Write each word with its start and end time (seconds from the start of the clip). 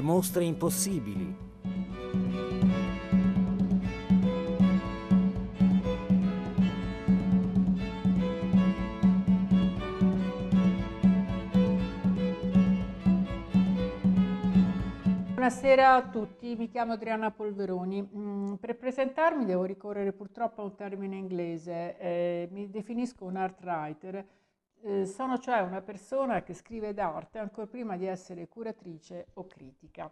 le 0.00 0.02
mostre 0.02 0.44
impossibili. 0.44 1.36
Buonasera 15.34 15.94
a 15.94 16.08
tutti, 16.08 16.54
mi 16.56 16.68
chiamo 16.70 16.92
Adriana 16.92 17.30
Polveroni. 17.30 18.02
Mm, 18.02 18.54
per 18.54 18.76
presentarmi 18.76 19.44
devo 19.44 19.64
ricorrere 19.64 20.12
purtroppo 20.12 20.62
a 20.62 20.64
un 20.64 20.74
termine 20.76 21.16
inglese, 21.16 21.98
eh, 21.98 22.48
mi 22.52 22.70
definisco 22.70 23.24
un 23.24 23.36
art 23.36 23.62
writer, 23.62 24.24
eh, 24.82 25.06
sono 25.06 25.38
cioè 25.38 25.60
una 25.60 25.80
persona 25.80 26.42
che 26.42 26.54
scrive 26.54 26.94
d'arte 26.94 27.38
ancora 27.38 27.66
prima 27.66 27.96
di 27.96 28.06
essere 28.06 28.48
curatrice 28.48 29.28
o 29.34 29.46
critica. 29.46 30.10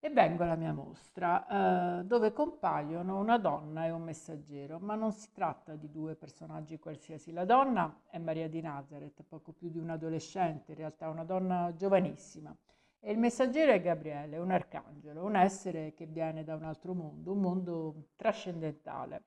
E 0.00 0.10
vengo 0.10 0.44
alla 0.44 0.54
mia 0.54 0.72
mostra, 0.72 1.98
eh, 2.00 2.04
dove 2.04 2.32
compaiono 2.32 3.18
una 3.18 3.36
donna 3.36 3.84
e 3.84 3.90
un 3.90 4.02
messaggero, 4.02 4.78
ma 4.78 4.94
non 4.94 5.10
si 5.10 5.32
tratta 5.32 5.74
di 5.74 5.90
due 5.90 6.14
personaggi 6.14 6.78
qualsiasi. 6.78 7.32
La 7.32 7.44
donna 7.44 8.02
è 8.08 8.18
Maria 8.18 8.48
di 8.48 8.60
Nazareth, 8.60 9.24
poco 9.28 9.50
più 9.52 9.68
di 9.68 9.78
un 9.78 9.90
adolescente, 9.90 10.70
in 10.70 10.78
realtà 10.78 11.08
una 11.08 11.24
donna 11.24 11.74
giovanissima. 11.74 12.56
E 13.00 13.10
il 13.10 13.18
messaggero 13.18 13.72
è 13.72 13.80
Gabriele, 13.80 14.38
un 14.38 14.52
arcangelo, 14.52 15.24
un 15.24 15.34
essere 15.34 15.94
che 15.94 16.06
viene 16.06 16.44
da 16.44 16.54
un 16.54 16.64
altro 16.64 16.94
mondo, 16.94 17.32
un 17.32 17.40
mondo 17.40 17.94
trascendentale. 18.14 19.22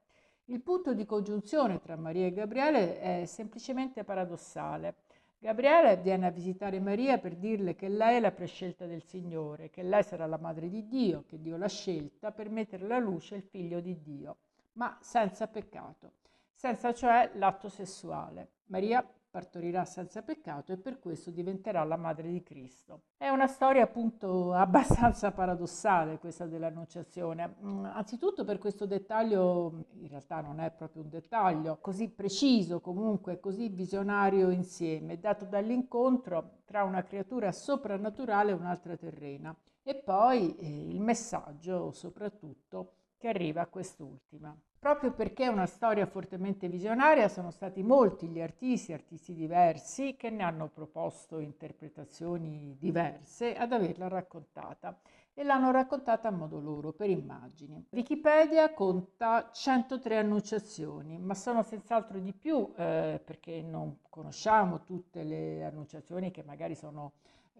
Il 0.51 0.59
punto 0.59 0.93
di 0.93 1.05
congiunzione 1.05 1.79
tra 1.79 1.95
Maria 1.95 2.25
e 2.25 2.33
Gabriele 2.33 2.99
è 2.99 3.25
semplicemente 3.25 4.03
paradossale. 4.03 4.95
Gabriele 5.39 5.95
viene 5.95 6.25
a 6.25 6.29
visitare 6.29 6.81
Maria 6.81 7.19
per 7.19 7.37
dirle 7.37 7.73
che 7.73 7.87
lei 7.87 8.17
è 8.17 8.19
la 8.19 8.33
prescelta 8.33 8.85
del 8.85 9.01
Signore, 9.01 9.69
che 9.69 9.81
lei 9.81 10.03
sarà 10.03 10.25
la 10.25 10.37
madre 10.37 10.67
di 10.67 10.89
Dio, 10.89 11.23
che 11.25 11.39
Dio 11.39 11.55
l'ha 11.55 11.69
scelta 11.69 12.33
per 12.33 12.49
mettere 12.49 12.83
alla 12.83 12.99
luce 12.99 13.35
il 13.35 13.43
figlio 13.43 13.79
di 13.79 14.01
Dio, 14.01 14.35
ma 14.73 14.97
senza 14.99 15.47
peccato, 15.47 16.11
senza 16.51 16.93
cioè 16.93 17.31
l'atto 17.35 17.69
sessuale. 17.69 18.49
Maria 18.65 19.01
partorirà 19.31 19.85
senza 19.85 20.21
peccato 20.21 20.73
e 20.73 20.77
per 20.77 20.99
questo 20.99 21.31
diventerà 21.31 21.83
la 21.85 21.95
madre 21.95 22.29
di 22.29 22.43
Cristo. 22.43 23.03
È 23.17 23.29
una 23.29 23.47
storia 23.47 23.83
appunto 23.83 24.51
abbastanza 24.53 25.31
paradossale 25.31 26.19
questa 26.19 26.45
dell'annunciazione, 26.45 27.55
mm, 27.63 27.85
anzitutto 27.85 28.43
per 28.43 28.57
questo 28.57 28.85
dettaglio, 28.85 29.85
in 29.93 30.09
realtà 30.09 30.41
non 30.41 30.59
è 30.59 30.69
proprio 30.71 31.03
un 31.03 31.09
dettaglio, 31.09 31.77
così 31.79 32.09
preciso 32.09 32.81
comunque, 32.81 33.39
così 33.39 33.69
visionario 33.69 34.49
insieme, 34.51 35.17
dato 35.19 35.45
dall'incontro 35.45 36.59
tra 36.65 36.83
una 36.83 37.03
creatura 37.03 37.51
soprannaturale 37.53 38.51
e 38.51 38.55
un'altra 38.55 38.97
terrena. 38.97 39.55
E 39.83 39.95
poi 39.95 40.55
eh, 40.57 40.89
il 40.89 40.99
messaggio 40.99 41.91
soprattutto 41.91 42.93
che 43.17 43.29
arriva 43.29 43.61
a 43.61 43.67
quest'ultima. 43.67 44.55
Proprio 44.81 45.11
perché 45.11 45.43
è 45.43 45.47
una 45.47 45.67
storia 45.67 46.07
fortemente 46.07 46.67
visionaria, 46.67 47.27
sono 47.27 47.51
stati 47.51 47.83
molti 47.83 48.25
gli 48.25 48.41
artisti, 48.41 48.93
artisti 48.93 49.35
diversi, 49.35 50.15
che 50.17 50.31
ne 50.31 50.41
hanno 50.41 50.69
proposto 50.69 51.37
interpretazioni 51.37 52.75
diverse 52.79 53.55
ad 53.55 53.73
averla 53.73 54.07
raccontata 54.07 54.99
e 55.35 55.43
l'hanno 55.43 55.69
raccontata 55.69 56.29
a 56.29 56.31
modo 56.31 56.59
loro, 56.59 56.93
per 56.93 57.11
immagini. 57.11 57.85
Wikipedia 57.91 58.73
conta 58.73 59.51
103 59.51 60.17
annunciazioni, 60.17 61.19
ma 61.19 61.35
sono 61.35 61.61
senz'altro 61.61 62.17
di 62.17 62.33
più 62.33 62.73
eh, 62.75 63.21
perché 63.23 63.61
non 63.61 63.97
conosciamo 64.09 64.83
tutte 64.83 65.21
le 65.21 65.63
annunciazioni 65.63 66.31
che 66.31 66.41
magari 66.41 66.73
sono 66.73 67.11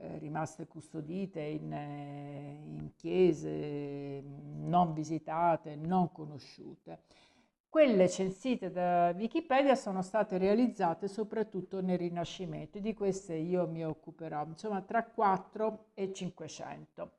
eh, 0.02 0.17
rimaste 0.17 0.66
custodite 0.66 1.39
in, 1.41 1.71
eh, 1.71 2.59
in 2.66 2.91
chiese 2.95 4.23
non 4.23 4.94
visitate, 4.94 5.75
non 5.75 6.12
conosciute. 6.12 7.01
Quelle 7.69 8.09
censite 8.09 8.72
da 8.72 9.13
Wikipedia 9.16 9.75
sono 9.75 10.01
state 10.01 10.38
realizzate 10.38 11.07
soprattutto 11.07 11.81
nel 11.81 12.00
Rinascimento, 12.00 12.79
di 12.79 12.94
queste 12.94 13.35
io 13.35 13.67
mi 13.67 13.85
occuperò, 13.85 14.44
insomma 14.45 14.81
tra 14.81 15.06
4 15.06 15.85
e 15.94 16.12
500. 16.12 17.12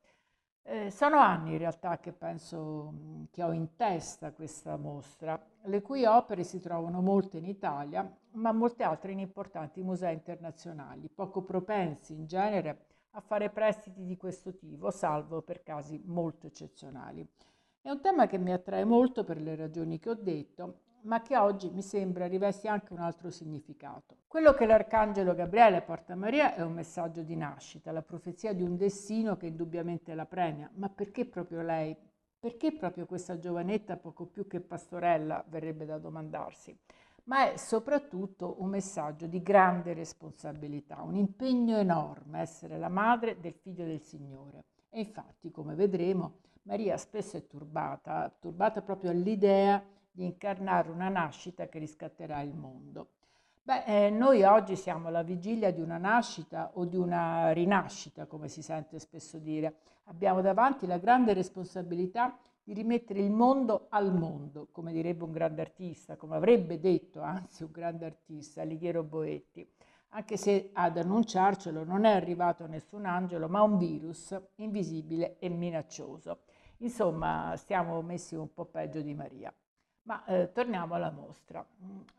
Eh, 0.65 0.91
sono 0.91 1.17
anni 1.19 1.51
in 1.51 1.57
realtà 1.57 1.99
che 1.99 2.13
penso 2.13 3.27
che 3.31 3.43
ho 3.43 3.51
in 3.51 3.75
testa 3.75 4.31
questa 4.31 4.77
mostra, 4.77 5.37
le 5.63 5.81
cui 5.81 6.05
opere 6.05 6.43
si 6.43 6.61
trovano 6.61 7.01
molte 7.01 7.37
in 7.37 7.45
Italia, 7.45 8.09
ma 8.31 8.53
molte 8.53 8.83
altre 8.83 9.11
in 9.11 9.19
importanti 9.19 9.83
musei 9.83 10.13
internazionali, 10.13 11.09
poco 11.09 11.43
propensi 11.43 12.13
in 12.13 12.25
genere 12.27 12.85
a 13.11 13.19
fare 13.19 13.49
prestiti 13.49 14.05
di 14.05 14.15
questo 14.15 14.55
tipo, 14.55 14.89
salvo 14.89 15.41
per 15.41 15.63
casi 15.63 16.01
molto 16.05 16.47
eccezionali. 16.47 17.27
È 17.81 17.89
un 17.89 17.99
tema 17.99 18.25
che 18.27 18.37
mi 18.37 18.53
attrae 18.53 18.85
molto 18.85 19.25
per 19.25 19.41
le 19.41 19.57
ragioni 19.57 19.99
che 19.99 20.11
ho 20.11 20.15
detto, 20.15 20.79
ma 21.03 21.21
che 21.21 21.37
oggi 21.37 21.69
mi 21.69 21.81
sembra 21.81 22.27
rivesti 22.27 22.67
anche 22.67 22.93
un 22.93 22.99
altro 22.99 23.29
significato. 23.29 24.17
Quello 24.27 24.53
che 24.53 24.65
l'Arcangelo 24.65 25.33
Gabriele 25.33 25.81
porta 25.81 26.13
a 26.13 26.15
Maria 26.17 26.55
è 26.55 26.61
un 26.61 26.73
messaggio 26.73 27.21
di 27.21 27.35
nascita, 27.35 27.91
la 27.91 28.01
profezia 28.01 28.53
di 28.53 28.63
un 28.63 28.75
destino 28.77 29.37
che 29.37 29.47
indubbiamente 29.47 30.13
la 30.13 30.25
premia. 30.25 30.69
Ma 30.75 30.89
perché 30.89 31.25
proprio 31.25 31.61
lei? 31.61 31.95
Perché 32.39 32.73
proprio 32.73 33.05
questa 33.05 33.37
giovanetta 33.37 33.95
poco 33.95 34.25
più 34.25 34.47
che 34.47 34.59
pastorella, 34.59 35.43
verrebbe 35.47 35.85
da 35.85 35.97
domandarsi? 35.97 36.77
Ma 37.25 37.51
è 37.51 37.57
soprattutto 37.57 38.55
un 38.59 38.69
messaggio 38.69 39.27
di 39.27 39.41
grande 39.41 39.93
responsabilità, 39.93 41.01
un 41.01 41.15
impegno 41.15 41.77
enorme 41.77 42.41
essere 42.41 42.77
la 42.77 42.89
madre 42.89 43.39
del 43.39 43.53
figlio 43.53 43.85
del 43.85 44.01
Signore. 44.01 44.65
E 44.89 44.99
infatti, 44.99 45.49
come 45.49 45.73
vedremo, 45.73 46.39
Maria 46.63 46.97
spesso 46.97 47.37
è 47.37 47.47
turbata, 47.47 48.33
turbata 48.39 48.81
proprio 48.81 49.11
all'idea 49.11 49.81
di 50.13 50.25
incarnare 50.25 50.91
una 50.91 51.09
nascita 51.09 51.67
che 51.67 51.79
riscatterà 51.79 52.39
il 52.41 52.53
mondo. 52.53 53.09
Beh, 53.63 53.83
eh, 53.85 54.09
noi 54.11 54.43
oggi 54.43 54.75
siamo 54.75 55.07
alla 55.07 55.23
vigilia 55.23 55.71
di 55.71 55.81
una 55.81 55.97
nascita 55.97 56.71
o 56.75 56.85
di 56.85 56.97
una 56.97 57.51
rinascita, 57.51 58.25
come 58.25 58.47
si 58.47 58.61
sente 58.61 58.99
spesso 58.99 59.39
dire. 59.39 59.77
Abbiamo 60.05 60.41
davanti 60.41 60.85
la 60.85 60.97
grande 60.97 61.33
responsabilità 61.33 62.37
di 62.61 62.73
rimettere 62.73 63.21
il 63.21 63.31
mondo 63.31 63.87
al 63.89 64.13
mondo, 64.13 64.67
come 64.71 64.91
direbbe 64.93 65.23
un 65.23 65.31
grande 65.31 65.61
artista, 65.61 66.15
come 66.15 66.35
avrebbe 66.35 66.79
detto 66.79 67.21
anzi 67.21 67.63
un 67.63 67.71
grande 67.71 68.05
artista, 68.05 68.61
Alighiero 68.61 69.01
Boetti, 69.01 69.67
anche 70.09 70.37
se 70.37 70.69
ad 70.73 70.97
annunciarcelo 70.97 71.83
non 71.83 72.05
è 72.05 72.11
arrivato 72.11 72.67
nessun 72.67 73.05
angelo, 73.05 73.47
ma 73.49 73.63
un 73.63 73.77
virus 73.77 74.39
invisibile 74.55 75.37
e 75.39 75.49
minaccioso. 75.49 76.41
Insomma, 76.77 77.53
stiamo 77.55 78.01
messi 78.01 78.35
un 78.35 78.53
po' 78.53 78.65
peggio 78.65 79.01
di 79.01 79.13
Maria. 79.13 79.53
Ma 80.05 80.25
eh, 80.25 80.51
torniamo 80.51 80.95
alla 80.95 81.11
mostra. 81.11 81.65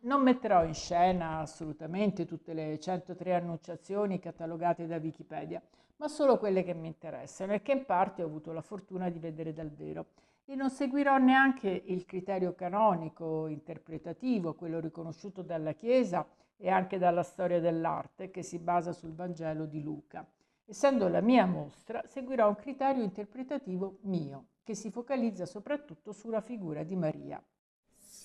Non 0.01 0.23
metterò 0.23 0.65
in 0.65 0.73
scena 0.73 1.41
assolutamente 1.41 2.25
tutte 2.25 2.55
le 2.55 2.79
103 2.79 3.35
annunciazioni 3.35 4.19
catalogate 4.19 4.87
da 4.87 4.97
Wikipedia, 4.97 5.61
ma 5.97 6.09
solo 6.09 6.39
quelle 6.39 6.63
che 6.63 6.73
mi 6.73 6.87
interessano 6.87 7.53
e 7.53 7.61
che 7.61 7.73
in 7.73 7.85
parte 7.85 8.23
ho 8.23 8.27
avuto 8.27 8.53
la 8.53 8.63
fortuna 8.63 9.11
di 9.11 9.19
vedere 9.19 9.53
dal 9.53 9.71
vero. 9.71 10.07
E 10.47 10.55
non 10.55 10.71
seguirò 10.71 11.19
neanche 11.19 11.69
il 11.69 12.07
criterio 12.07 12.55
canonico, 12.55 13.49
interpretativo, 13.49 14.55
quello 14.55 14.81
riconosciuto 14.81 15.43
dalla 15.43 15.73
Chiesa 15.73 16.27
e 16.57 16.71
anche 16.71 16.97
dalla 16.97 17.23
storia 17.23 17.61
dell'arte, 17.61 18.31
che 18.31 18.43
si 18.43 18.59
basa 18.59 18.93
sul 18.93 19.13
Vangelo 19.15 19.67
di 19.67 19.83
Luca. 19.83 20.27
Essendo 20.65 21.09
la 21.09 21.21
mia 21.21 21.45
mostra, 21.45 22.03
seguirò 22.07 22.49
un 22.49 22.57
criterio 22.57 23.03
interpretativo 23.03 23.99
mio, 24.03 24.47
che 24.63 24.75
si 24.75 24.91
focalizza 24.91 25.45
soprattutto 25.45 26.13
sulla 26.13 26.41
figura 26.41 26.83
di 26.83 26.97
Maria. 26.97 27.43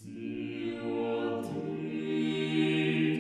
See 0.02 0.72
what 0.80 1.46
he 1.46 3.20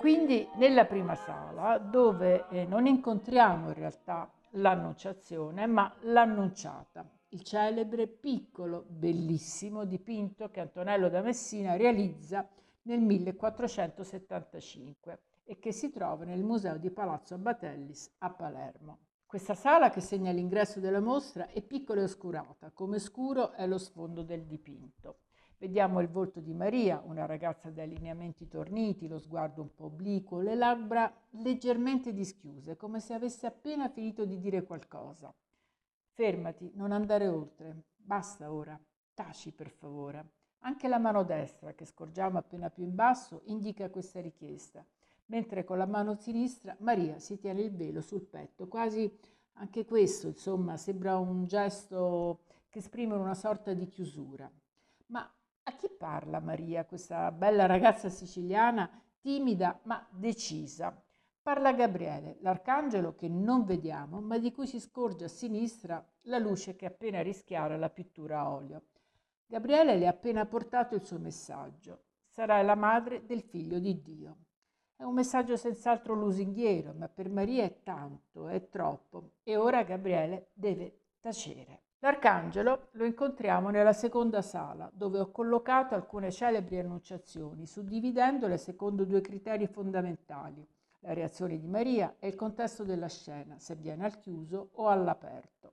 quindi 0.00 0.48
nella 0.54 0.86
prima 0.86 1.14
sala 1.14 1.76
dove 1.76 2.48
eh, 2.48 2.64
non 2.64 2.86
incontriamo 2.86 3.68
in 3.68 3.74
realtà 3.74 4.32
l'annunciazione 4.52 5.66
ma 5.66 5.94
l'annunciata, 6.04 7.06
il 7.28 7.42
celebre 7.42 8.06
piccolo, 8.06 8.86
bellissimo 8.88 9.84
dipinto 9.84 10.48
che 10.48 10.60
Antonello 10.60 11.10
da 11.10 11.20
Messina 11.20 11.76
realizza 11.76 12.48
nel 12.84 13.00
1475 13.00 15.20
e 15.44 15.58
che 15.58 15.70
si 15.70 15.90
trova 15.90 16.24
nel 16.24 16.44
Museo 16.44 16.78
di 16.78 16.90
Palazzo 16.90 17.36
Batellis 17.36 18.10
a 18.20 18.30
Palermo. 18.30 19.00
Questa 19.26 19.54
sala 19.54 19.90
che 19.90 20.00
segna 20.00 20.32
l'ingresso 20.32 20.80
della 20.80 21.00
mostra 21.00 21.48
è 21.48 21.60
piccola 21.60 22.00
e 22.00 22.04
oscurata, 22.04 22.70
come 22.70 22.98
scuro 22.98 23.52
è 23.52 23.66
lo 23.66 23.76
sfondo 23.76 24.22
del 24.22 24.46
dipinto. 24.46 25.18
Vediamo 25.60 26.00
il 26.00 26.08
volto 26.08 26.40
di 26.40 26.54
Maria, 26.54 27.02
una 27.04 27.26
ragazza 27.26 27.68
dai 27.68 27.86
lineamenti 27.86 28.48
torniti, 28.48 29.06
lo 29.06 29.18
sguardo 29.18 29.60
un 29.60 29.74
po' 29.74 29.84
obliquo, 29.84 30.40
le 30.40 30.54
labbra 30.54 31.12
leggermente 31.32 32.14
dischiuse, 32.14 32.78
come 32.78 32.98
se 32.98 33.12
avesse 33.12 33.44
appena 33.44 33.90
finito 33.90 34.24
di 34.24 34.38
dire 34.38 34.62
qualcosa. 34.62 35.30
Fermati, 36.12 36.72
non 36.76 36.92
andare 36.92 37.28
oltre. 37.28 37.82
Basta 37.94 38.50
ora. 38.50 38.80
Taci, 39.12 39.52
per 39.52 39.68
favore. 39.68 40.30
Anche 40.60 40.88
la 40.88 40.96
mano 40.96 41.24
destra, 41.24 41.74
che 41.74 41.84
scorgiamo 41.84 42.38
appena 42.38 42.70
più 42.70 42.84
in 42.84 42.94
basso, 42.94 43.42
indica 43.44 43.90
questa 43.90 44.22
richiesta 44.22 44.82
mentre 45.26 45.62
con 45.62 45.76
la 45.78 45.86
mano 45.86 46.14
sinistra 46.14 46.74
Maria 46.80 47.18
si 47.18 47.38
tiene 47.38 47.60
il 47.60 47.70
velo 47.70 48.00
sul 48.00 48.22
petto, 48.22 48.66
quasi 48.66 49.10
anche 49.54 49.84
questo, 49.84 50.28
insomma, 50.28 50.78
sembra 50.78 51.18
un 51.18 51.44
gesto 51.46 52.40
che 52.70 52.78
esprime 52.78 53.14
una 53.14 53.34
sorta 53.34 53.74
di 53.74 53.86
chiusura. 53.88 54.50
Ma 55.06 55.30
a 55.70 55.76
chi 55.76 55.88
parla 55.88 56.40
Maria, 56.40 56.84
questa 56.84 57.30
bella 57.30 57.66
ragazza 57.66 58.08
siciliana, 58.08 58.90
timida 59.20 59.78
ma 59.84 60.04
decisa? 60.10 61.00
Parla 61.40 61.72
Gabriele, 61.72 62.38
l'arcangelo 62.40 63.14
che 63.14 63.28
non 63.28 63.64
vediamo, 63.64 64.20
ma 64.20 64.36
di 64.38 64.52
cui 64.52 64.66
si 64.66 64.80
scorge 64.80 65.24
a 65.24 65.28
sinistra 65.28 66.04
la 66.22 66.38
luce 66.38 66.74
che 66.74 66.86
appena 66.86 67.22
rischiara 67.22 67.76
la 67.76 67.88
pittura 67.88 68.40
a 68.40 68.50
olio. 68.50 68.82
Gabriele 69.46 69.96
le 69.96 70.06
ha 70.06 70.10
appena 70.10 70.44
portato 70.44 70.96
il 70.96 71.04
suo 71.04 71.18
messaggio. 71.18 72.02
Sarai 72.26 72.64
la 72.64 72.74
madre 72.74 73.24
del 73.24 73.42
figlio 73.42 73.78
di 73.78 74.02
Dio. 74.02 74.36
È 74.96 75.04
un 75.04 75.14
messaggio 75.14 75.56
senz'altro 75.56 76.14
lusinghiero, 76.14 76.92
ma 76.92 77.08
per 77.08 77.28
Maria 77.30 77.64
è 77.64 77.82
tanto, 77.82 78.48
è 78.48 78.68
troppo, 78.68 79.34
e 79.44 79.56
ora 79.56 79.82
Gabriele 79.82 80.50
deve 80.52 80.98
tacere. 81.20 81.82
L'arcangelo 82.02 82.88
lo 82.92 83.04
incontriamo 83.04 83.68
nella 83.68 83.92
seconda 83.92 84.40
sala, 84.40 84.90
dove 84.90 85.18
ho 85.20 85.30
collocato 85.30 85.94
alcune 85.94 86.30
celebri 86.30 86.78
annunciazioni, 86.78 87.66
suddividendole 87.66 88.56
secondo 88.56 89.04
due 89.04 89.20
criteri 89.20 89.66
fondamentali, 89.66 90.66
la 91.00 91.12
reazione 91.12 91.58
di 91.58 91.66
Maria 91.66 92.16
e 92.18 92.28
il 92.28 92.36
contesto 92.36 92.84
della 92.84 93.08
scena, 93.08 93.58
se 93.58 93.74
viene 93.74 94.06
al 94.06 94.18
chiuso 94.18 94.70
o 94.76 94.88
all'aperto. 94.88 95.72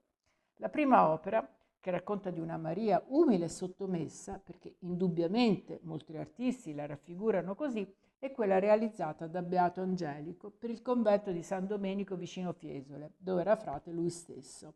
La 0.58 0.68
prima 0.68 1.10
opera, 1.10 1.48
che 1.80 1.92
racconta 1.92 2.30
di 2.30 2.42
una 2.42 2.58
Maria 2.58 3.02
umile 3.08 3.46
e 3.46 3.50
sottomessa, 3.50 4.38
perché 4.44 4.76
indubbiamente 4.80 5.80
molti 5.84 6.18
artisti 6.18 6.76
la 6.76 6.86
raffigurano 6.86 7.56
così, 7.56 7.90
è 8.20 8.32
quella 8.32 8.60
realizzata 8.60 9.28
da 9.28 9.42
Beato 9.42 9.80
Angelico 9.80 10.50
per 10.50 10.72
il 10.72 10.82
convento 10.82 11.32
di 11.32 11.42
San 11.42 11.68
Domenico 11.68 12.18
vicino 12.18 12.52
Fiesole, 12.52 13.14
dove 13.16 13.40
era 13.40 13.56
frate 13.56 13.92
lui 13.92 14.10
stesso. 14.10 14.74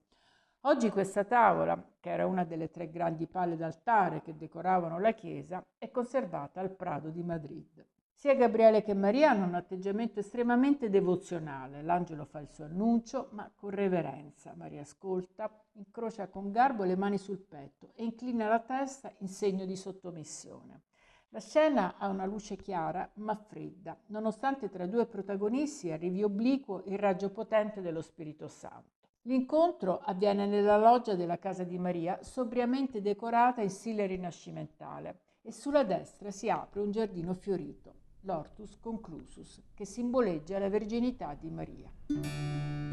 Oggi 0.65 0.91
questa 0.91 1.23
tavola, 1.23 1.83
che 1.99 2.11
era 2.11 2.27
una 2.27 2.43
delle 2.43 2.69
tre 2.69 2.91
grandi 2.91 3.25
palle 3.25 3.57
d'altare 3.57 4.21
che 4.21 4.37
decoravano 4.37 4.99
la 4.99 5.13
chiesa, 5.13 5.65
è 5.75 5.89
conservata 5.89 6.59
al 6.59 6.69
Prado 6.69 7.09
di 7.09 7.23
Madrid. 7.23 7.83
Sia 8.13 8.35
Gabriele 8.35 8.83
che 8.83 8.93
Maria 8.93 9.31
hanno 9.31 9.45
un 9.45 9.55
atteggiamento 9.55 10.19
estremamente 10.19 10.91
devozionale. 10.91 11.81
L'angelo 11.81 12.25
fa 12.25 12.37
il 12.41 12.49
suo 12.51 12.65
annuncio, 12.65 13.29
ma 13.31 13.51
con 13.55 13.71
reverenza. 13.71 14.53
Maria 14.55 14.81
ascolta, 14.81 15.49
incrocia 15.71 16.27
con 16.27 16.51
garbo 16.51 16.83
le 16.83 16.95
mani 16.95 17.17
sul 17.17 17.39
petto 17.39 17.93
e 17.95 18.03
inclina 18.03 18.47
la 18.47 18.59
testa 18.59 19.11
in 19.17 19.29
segno 19.29 19.65
di 19.65 19.75
sottomissione. 19.75 20.83
La 21.29 21.39
scena 21.39 21.95
ha 21.97 22.07
una 22.07 22.25
luce 22.25 22.55
chiara 22.55 23.09
ma 23.15 23.33
fredda, 23.33 23.97
nonostante 24.07 24.69
tra 24.69 24.83
i 24.83 24.89
due 24.89 25.07
protagonisti 25.07 25.89
arrivi 25.89 26.21
obliquo 26.21 26.83
il 26.85 26.99
raggio 26.99 27.31
potente 27.31 27.81
dello 27.81 28.03
Spirito 28.03 28.47
Santo. 28.47 29.00
L'incontro 29.25 29.99
avviene 29.99 30.47
nella 30.47 30.77
loggia 30.77 31.13
della 31.13 31.37
casa 31.37 31.63
di 31.63 31.77
Maria, 31.77 32.23
sobriamente 32.23 33.01
decorata 33.01 33.61
in 33.61 33.69
stile 33.69 34.07
rinascimentale, 34.07 35.19
e 35.43 35.51
sulla 35.51 35.83
destra 35.83 36.31
si 36.31 36.49
apre 36.49 36.81
un 36.81 36.89
giardino 36.89 37.35
fiorito, 37.35 37.93
l'Ortus 38.21 38.79
Conclusus, 38.79 39.61
che 39.75 39.85
simboleggia 39.85 40.57
la 40.57 40.69
verginità 40.69 41.35
di 41.39 41.51
Maria. 41.51 42.90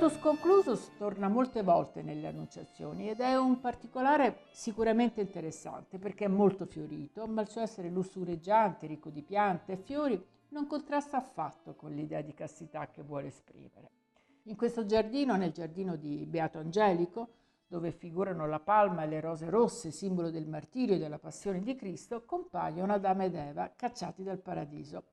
L'Ortus 0.00 0.18
Conclusus 0.18 0.96
torna 0.96 1.28
molte 1.28 1.62
volte 1.62 2.00
nelle 2.00 2.26
annunciazioni 2.26 3.10
ed 3.10 3.20
è 3.20 3.36
un 3.36 3.60
particolare 3.60 4.44
sicuramente 4.50 5.20
interessante 5.20 5.98
perché 5.98 6.24
è 6.24 6.28
molto 6.28 6.64
fiorito, 6.64 7.26
ma 7.26 7.42
il 7.42 7.48
suo 7.48 7.60
essere 7.60 7.90
lussureggiante, 7.90 8.86
ricco 8.86 9.10
di 9.10 9.20
piante 9.20 9.72
e 9.72 9.76
fiori, 9.76 10.18
non 10.48 10.66
contrasta 10.66 11.18
affatto 11.18 11.74
con 11.74 11.92
l'idea 11.92 12.22
di 12.22 12.32
castità 12.32 12.88
che 12.88 13.02
vuole 13.02 13.26
esprimere. 13.26 13.90
In 14.44 14.56
questo 14.56 14.86
giardino, 14.86 15.36
nel 15.36 15.52
giardino 15.52 15.96
di 15.96 16.24
Beato 16.24 16.56
Angelico, 16.56 17.34
dove 17.66 17.92
figurano 17.92 18.46
la 18.46 18.58
palma 18.58 19.02
e 19.02 19.06
le 19.06 19.20
rose 19.20 19.50
rosse, 19.50 19.90
simbolo 19.90 20.30
del 20.30 20.48
martirio 20.48 20.94
e 20.94 20.98
della 20.98 21.18
passione 21.18 21.60
di 21.60 21.76
Cristo, 21.76 22.24
compaiono 22.24 22.94
Adamo 22.94 23.24
ed 23.24 23.34
Eva 23.34 23.70
cacciati 23.76 24.22
dal 24.22 24.38
paradiso 24.38 25.04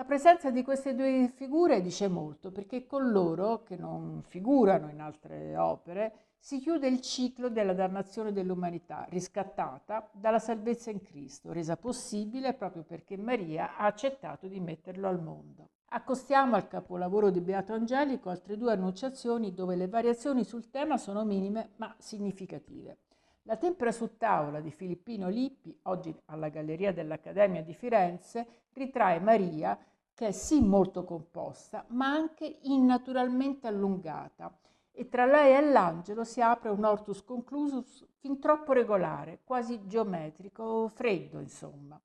la 0.00 0.06
presenza 0.06 0.50
di 0.50 0.62
queste 0.62 0.94
due 0.94 1.30
figure 1.34 1.82
dice 1.82 2.08
molto 2.08 2.50
perché 2.50 2.86
con 2.86 3.10
loro, 3.10 3.62
che 3.62 3.76
non 3.76 4.22
figurano 4.26 4.88
in 4.88 4.98
altre 4.98 5.58
opere, 5.58 6.12
si 6.38 6.58
chiude 6.58 6.88
il 6.88 7.02
ciclo 7.02 7.50
della 7.50 7.74
dannazione 7.74 8.32
dell'umanità, 8.32 9.04
riscattata 9.10 10.08
dalla 10.14 10.38
salvezza 10.38 10.90
in 10.90 11.02
Cristo, 11.02 11.52
resa 11.52 11.76
possibile 11.76 12.54
proprio 12.54 12.82
perché 12.82 13.18
Maria 13.18 13.76
ha 13.76 13.84
accettato 13.84 14.46
di 14.46 14.58
metterlo 14.58 15.06
al 15.06 15.20
mondo. 15.20 15.68
Accostiamo 15.90 16.56
al 16.56 16.66
capolavoro 16.66 17.28
di 17.28 17.42
Beato 17.42 17.74
Angelico 17.74 18.30
altre 18.30 18.56
due 18.56 18.72
annunciazioni 18.72 19.52
dove 19.52 19.76
le 19.76 19.86
variazioni 19.86 20.44
sul 20.44 20.70
tema 20.70 20.96
sono 20.96 21.26
minime 21.26 21.72
ma 21.76 21.94
significative. 21.98 23.00
La 23.44 23.56
tempera 23.56 23.90
su 23.90 24.16
tavola 24.16 24.60
di 24.60 24.70
Filippino 24.70 25.28
Lippi, 25.28 25.76
oggi 25.84 26.14
alla 26.26 26.48
Galleria 26.48 26.92
dell'Accademia 26.92 27.62
di 27.62 27.74
Firenze, 27.74 28.66
ritrae 28.72 29.18
Maria 29.20 29.78
che 30.14 30.28
è 30.28 30.32
sì 30.32 30.60
molto 30.60 31.04
composta, 31.04 31.84
ma 31.88 32.06
anche 32.06 32.58
innaturalmente 32.62 33.66
allungata 33.66 34.54
e 34.92 35.08
tra 35.08 35.24
lei 35.24 35.56
e 35.56 35.70
l'angelo 35.70 36.24
si 36.24 36.42
apre 36.42 36.68
un 36.68 36.84
ortus 36.84 37.24
conclusus 37.24 38.06
fin 38.18 38.38
troppo 38.38 38.74
regolare, 38.74 39.40
quasi 39.44 39.86
geometrico, 39.86 40.88
freddo 40.88 41.38
insomma. 41.38 41.98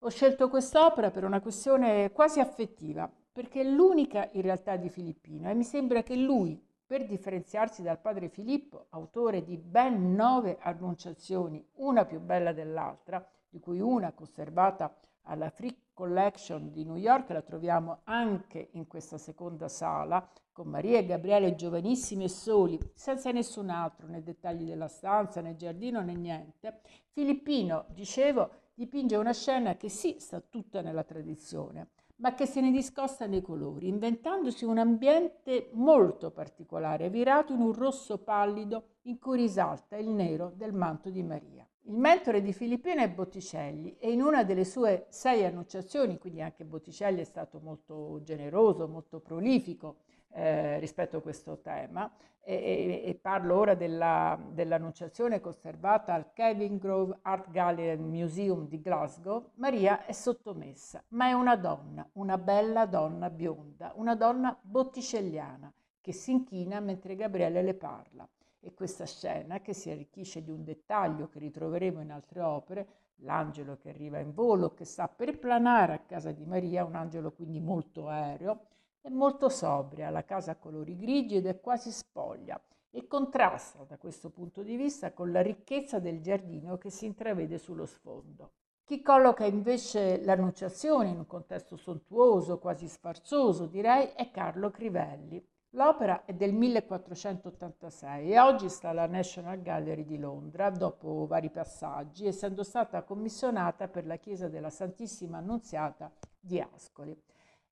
Ho 0.00 0.08
scelto 0.08 0.48
quest'opera 0.48 1.12
per 1.12 1.22
una 1.22 1.40
questione 1.40 2.10
quasi 2.10 2.40
affettiva, 2.40 3.08
perché 3.32 3.60
è 3.60 3.64
l'unica 3.64 4.28
in 4.32 4.42
realtà 4.42 4.74
di 4.76 4.88
Filippino 4.88 5.48
e 5.48 5.54
mi 5.54 5.62
sembra 5.62 6.02
che 6.02 6.16
lui, 6.16 6.60
per 6.90 7.06
differenziarsi 7.06 7.82
dal 7.82 8.00
padre 8.00 8.28
Filippo, 8.28 8.86
autore 8.88 9.44
di 9.44 9.56
ben 9.56 10.12
nove 10.12 10.58
annunciazioni, 10.60 11.64
una 11.74 12.04
più 12.04 12.18
bella 12.18 12.52
dell'altra, 12.52 13.24
di 13.48 13.60
cui 13.60 13.78
una 13.78 14.10
conservata 14.10 14.98
alla 15.22 15.50
Free 15.50 15.82
Collection 15.94 16.72
di 16.72 16.84
New 16.84 16.96
York, 16.96 17.30
la 17.30 17.42
troviamo 17.42 18.00
anche 18.02 18.70
in 18.72 18.88
questa 18.88 19.18
seconda 19.18 19.68
sala, 19.68 20.28
con 20.50 20.66
Maria 20.66 20.98
e 20.98 21.06
Gabriele 21.06 21.54
giovanissimi 21.54 22.24
e 22.24 22.28
soli, 22.28 22.76
senza 22.92 23.30
nessun 23.30 23.70
altro, 23.70 24.08
nei 24.08 24.24
dettagli 24.24 24.64
della 24.66 24.88
stanza, 24.88 25.40
né 25.40 25.54
giardino 25.54 26.02
né 26.02 26.14
niente. 26.14 26.80
Filippino, 27.12 27.84
dicevo, 27.90 28.50
dipinge 28.74 29.14
una 29.14 29.32
scena 29.32 29.76
che 29.76 29.88
sì, 29.88 30.16
sta 30.18 30.40
tutta 30.40 30.80
nella 30.80 31.04
tradizione, 31.04 31.90
ma 32.20 32.34
che 32.34 32.46
se 32.46 32.60
ne 32.60 32.70
discosta 32.70 33.26
nei 33.26 33.42
colori, 33.42 33.88
inventandosi 33.88 34.64
un 34.64 34.78
ambiente 34.78 35.70
molto 35.72 36.30
particolare, 36.30 37.10
virato 37.10 37.52
in 37.52 37.60
un 37.60 37.72
rosso 37.72 38.18
pallido 38.18 38.96
in 39.02 39.18
cui 39.18 39.38
risalta 39.38 39.96
il 39.96 40.08
nero 40.08 40.52
del 40.54 40.72
manto 40.72 41.10
di 41.10 41.22
Maria. 41.22 41.66
Il 41.84 41.96
mentore 41.96 42.42
di 42.42 42.52
Filippino 42.52 43.00
è 43.00 43.10
Botticelli 43.10 43.96
e 43.98 44.12
in 44.12 44.20
una 44.20 44.44
delle 44.44 44.64
sue 44.64 45.06
sei 45.08 45.44
annunciazioni, 45.44 46.18
quindi 46.18 46.42
anche 46.42 46.64
Botticelli 46.64 47.20
è 47.20 47.24
stato 47.24 47.58
molto 47.58 48.20
generoso, 48.22 48.86
molto 48.86 49.20
prolifico 49.20 50.02
eh, 50.32 50.78
rispetto 50.78 51.18
a 51.18 51.20
questo 51.20 51.58
tema, 51.58 52.10
e, 52.42 52.54
e, 52.54 53.02
e 53.04 53.14
parlo 53.14 53.56
ora 53.56 53.74
della, 53.74 54.38
dell'annunciazione 54.50 55.40
conservata 55.40 56.14
al 56.14 56.32
Kevin 56.32 56.78
Grove 56.78 57.18
Art 57.22 57.50
Gallery 57.50 58.00
Museum 58.00 58.66
di 58.66 58.80
Glasgow, 58.80 59.50
Maria 59.54 60.04
è 60.04 60.12
sottomessa, 60.12 61.02
ma 61.08 61.28
è 61.28 61.32
una 61.32 61.56
donna, 61.56 62.08
una 62.14 62.38
bella 62.38 62.86
donna 62.86 63.30
bionda, 63.30 63.92
una 63.96 64.14
donna 64.14 64.56
botticelliana 64.60 65.72
che 66.00 66.12
si 66.12 66.30
inchina 66.32 66.80
mentre 66.80 67.14
Gabriele 67.14 67.62
le 67.62 67.74
parla. 67.74 68.28
E 68.62 68.74
questa 68.74 69.06
scena, 69.06 69.60
che 69.60 69.72
si 69.72 69.90
arricchisce 69.90 70.42
di 70.42 70.50
un 70.50 70.64
dettaglio 70.64 71.28
che 71.28 71.38
ritroveremo 71.38 72.00
in 72.00 72.10
altre 72.10 72.42
opere, 72.42 72.88
l'angelo 73.22 73.78
che 73.78 73.88
arriva 73.88 74.18
in 74.18 74.32
volo, 74.32 74.74
che 74.74 74.84
sta 74.84 75.08
per 75.08 75.38
planare 75.38 75.94
a 75.94 75.98
casa 76.00 76.30
di 76.30 76.44
Maria, 76.44 76.84
un 76.84 76.94
angelo 76.94 77.32
quindi 77.32 77.58
molto 77.58 78.08
aereo, 78.08 78.66
è 79.00 79.08
molto 79.08 79.48
sobria, 79.48 80.10
la 80.10 80.24
casa 80.24 80.52
ha 80.52 80.56
colori 80.56 80.96
grigi 80.96 81.36
ed 81.36 81.46
è 81.46 81.60
quasi 81.60 81.90
spoglia 81.90 82.60
e 82.90 83.06
contrasta 83.06 83.84
da 83.84 83.96
questo 83.96 84.30
punto 84.30 84.62
di 84.62 84.76
vista 84.76 85.12
con 85.12 85.32
la 85.32 85.40
ricchezza 85.40 85.98
del 85.98 86.20
giardino 86.20 86.76
che 86.76 86.90
si 86.90 87.06
intravede 87.06 87.58
sullo 87.58 87.86
sfondo. 87.86 88.52
Chi 88.84 89.02
colloca 89.02 89.44
invece 89.44 90.22
l'Annunciazione 90.22 91.10
in 91.10 91.18
un 91.18 91.26
contesto 91.26 91.76
sontuoso, 91.76 92.58
quasi 92.58 92.88
sfarzoso 92.88 93.66
direi, 93.66 94.08
è 94.14 94.30
Carlo 94.30 94.70
Crivelli, 94.70 95.42
L'opera 95.74 96.24
è 96.24 96.32
del 96.32 96.52
1486 96.52 98.32
e 98.32 98.40
oggi 98.40 98.68
sta 98.68 98.88
alla 98.88 99.06
National 99.06 99.62
Gallery 99.62 100.04
di 100.04 100.18
Londra 100.18 100.68
dopo 100.68 101.28
vari 101.28 101.48
passaggi, 101.48 102.26
essendo 102.26 102.64
stata 102.64 103.04
commissionata 103.04 103.86
per 103.86 104.04
la 104.04 104.16
chiesa 104.16 104.48
della 104.48 104.68
Santissima 104.70 105.38
Annunziata 105.38 106.10
di 106.40 106.58
Ascoli. 106.58 107.16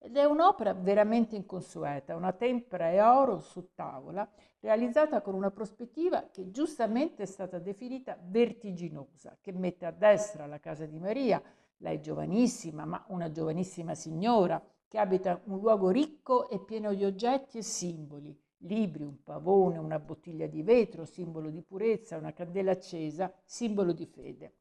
Ed 0.00 0.16
è 0.16 0.24
un'opera 0.24 0.74
veramente 0.74 1.34
inconsueta, 1.34 2.14
una 2.14 2.32
tempera 2.32 2.90
e 2.90 3.00
oro 3.00 3.40
su 3.40 3.74
tavola, 3.74 4.28
realizzata 4.60 5.20
con 5.20 5.34
una 5.34 5.50
prospettiva 5.50 6.28
che 6.30 6.50
giustamente 6.50 7.24
è 7.24 7.26
stata 7.26 7.58
definita 7.58 8.16
vertiginosa, 8.20 9.36
che 9.40 9.52
mette 9.52 9.86
a 9.86 9.90
destra 9.90 10.46
la 10.46 10.60
casa 10.60 10.86
di 10.86 10.98
Maria, 10.98 11.42
lei 11.78 12.00
giovanissima, 12.00 12.84
ma 12.84 13.04
una 13.08 13.30
giovanissima 13.30 13.94
signora, 13.94 14.62
che 14.86 14.98
abita 14.98 15.40
un 15.44 15.58
luogo 15.58 15.90
ricco 15.90 16.48
e 16.48 16.60
pieno 16.60 16.94
di 16.94 17.04
oggetti 17.04 17.58
e 17.58 17.62
simboli, 17.62 18.36
libri, 18.58 19.02
un 19.02 19.22
pavone, 19.22 19.78
una 19.78 19.98
bottiglia 19.98 20.46
di 20.46 20.62
vetro, 20.62 21.04
simbolo 21.04 21.50
di 21.50 21.62
purezza, 21.62 22.16
una 22.16 22.32
candela 22.32 22.70
accesa, 22.70 23.32
simbolo 23.44 23.92
di 23.92 24.06
fede. 24.06 24.54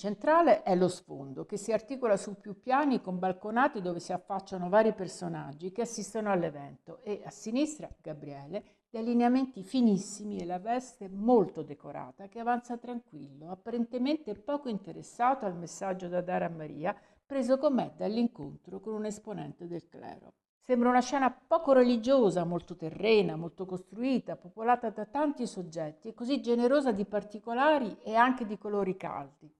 Centrale 0.00 0.62
è 0.62 0.74
lo 0.76 0.88
sfondo, 0.88 1.44
che 1.44 1.58
si 1.58 1.72
articola 1.72 2.16
su 2.16 2.40
più 2.40 2.58
piani 2.58 3.02
con 3.02 3.18
balconate 3.18 3.82
dove 3.82 4.00
si 4.00 4.14
affacciano 4.14 4.70
vari 4.70 4.94
personaggi 4.94 5.72
che 5.72 5.82
assistono 5.82 6.30
all'evento 6.30 7.02
e 7.02 7.20
a 7.22 7.28
sinistra 7.28 7.86
Gabriele, 8.00 8.86
gli 8.88 8.96
allineamenti 8.96 9.62
finissimi 9.62 10.38
e 10.38 10.46
la 10.46 10.58
veste 10.58 11.06
molto 11.10 11.62
decorata 11.62 12.28
che 12.28 12.38
avanza 12.38 12.78
tranquillo, 12.78 13.50
apparentemente 13.50 14.34
poco 14.36 14.70
interessato 14.70 15.44
al 15.44 15.54
messaggio 15.54 16.08
da 16.08 16.22
dare 16.22 16.46
a 16.46 16.48
Maria, 16.48 16.96
preso 17.26 17.58
com'è 17.58 17.92
dall'incontro 17.94 18.80
con 18.80 18.94
un 18.94 19.04
esponente 19.04 19.66
del 19.66 19.86
clero. 19.86 20.32
Sembra 20.56 20.88
una 20.88 21.02
scena 21.02 21.30
poco 21.30 21.74
religiosa, 21.74 22.44
molto 22.44 22.74
terrena, 22.74 23.36
molto 23.36 23.66
costruita, 23.66 24.36
popolata 24.36 24.88
da 24.88 25.04
tanti 25.04 25.46
soggetti 25.46 26.08
e 26.08 26.14
così 26.14 26.40
generosa 26.40 26.90
di 26.90 27.04
particolari 27.04 27.98
e 28.02 28.14
anche 28.14 28.46
di 28.46 28.56
colori 28.56 28.96
caldi. 28.96 29.58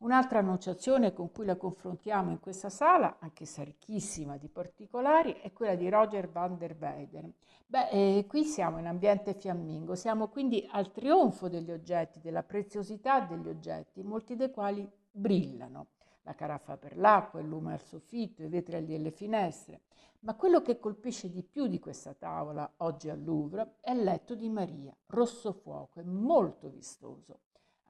Un'altra 0.00 0.38
annunciazione 0.38 1.12
con 1.12 1.30
cui 1.30 1.44
la 1.44 1.56
confrontiamo 1.56 2.30
in 2.30 2.40
questa 2.40 2.70
sala, 2.70 3.18
anche 3.18 3.44
se 3.44 3.64
ricchissima 3.64 4.38
di 4.38 4.48
particolari, 4.48 5.34
è 5.42 5.52
quella 5.52 5.74
di 5.74 5.90
Roger 5.90 6.26
van 6.26 6.56
der 6.56 6.74
Weyden. 6.74 7.30
Beh, 7.66 7.90
eh, 7.90 8.24
qui 8.26 8.44
siamo 8.44 8.78
in 8.78 8.86
ambiente 8.86 9.34
fiammingo, 9.34 9.94
siamo 9.94 10.28
quindi 10.28 10.66
al 10.70 10.90
trionfo 10.90 11.50
degli 11.50 11.70
oggetti, 11.70 12.18
della 12.18 12.42
preziosità 12.42 13.20
degli 13.20 13.46
oggetti, 13.46 14.02
molti 14.02 14.36
dei 14.36 14.50
quali 14.50 14.90
brillano 15.10 15.88
la 16.22 16.34
caraffa 16.34 16.78
per 16.78 16.96
l'acqua, 16.96 17.40
il 17.40 17.48
lume 17.48 17.74
al 17.74 17.80
soffitto, 17.80 18.42
i 18.42 18.48
vetri 18.48 18.82
delle 18.86 19.10
finestre. 19.10 19.82
Ma 20.20 20.34
quello 20.34 20.62
che 20.62 20.78
colpisce 20.78 21.28
di 21.28 21.42
più 21.42 21.66
di 21.66 21.78
questa 21.78 22.14
tavola 22.14 22.72
oggi 22.78 23.10
al 23.10 23.22
Louvre 23.22 23.74
è 23.80 23.90
il 23.90 24.02
letto 24.02 24.34
di 24.34 24.48
Maria, 24.48 24.96
rosso 25.08 25.52
fuoco 25.52 26.00
e 26.00 26.04
molto 26.04 26.70
vistoso. 26.70 27.40